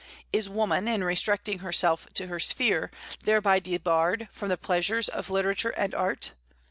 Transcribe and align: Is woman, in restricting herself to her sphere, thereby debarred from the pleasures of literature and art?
Is 0.33 0.49
woman, 0.49 0.87
in 0.87 1.03
restricting 1.03 1.59
herself 1.59 2.07
to 2.15 2.25
her 2.25 2.39
sphere, 2.39 2.89
thereby 3.23 3.59
debarred 3.59 4.29
from 4.31 4.49
the 4.49 4.57
pleasures 4.57 5.07
of 5.07 5.29
literature 5.29 5.69
and 5.77 5.93
art? 5.93 6.31